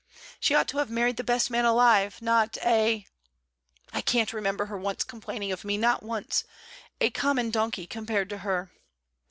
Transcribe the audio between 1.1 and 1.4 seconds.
the